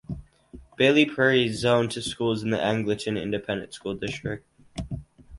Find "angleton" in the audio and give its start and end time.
2.57-3.21